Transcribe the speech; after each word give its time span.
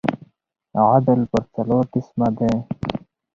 عدل 0.89 1.21
پر 1.31 1.43
څلور 1.53 1.83
قسمه 1.93 2.27
دئ. 2.37 2.55